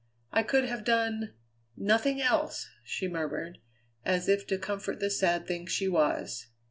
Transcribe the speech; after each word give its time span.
"I 0.31 0.41
could 0.41 0.65
have 0.65 0.83
done 0.83 1.35
nothing 1.77 2.19
else!" 2.19 2.67
she 2.83 3.07
murmured, 3.07 3.59
as 4.03 4.27
if 4.27 4.47
to 4.47 4.57
comfort 4.57 4.99
the 4.99 5.11
sad 5.11 5.45
thing 5.45 5.67
she 5.67 5.87
was. 5.87 6.47